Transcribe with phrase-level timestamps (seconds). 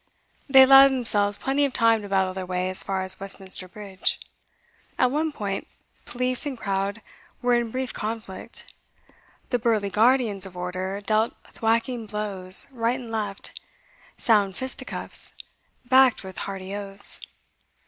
[0.49, 4.19] They allowed themselves plenty of time to battle their way as far as Westminster Bridge.
[4.97, 5.67] At one point
[6.05, 7.03] police and crowd
[7.43, 8.73] were in brief conflict;
[9.51, 13.61] the burly guardians of order dealt thwacking blows, right and left,
[14.17, 15.35] sound fisticuffs,
[15.85, 17.19] backed with hearty oaths.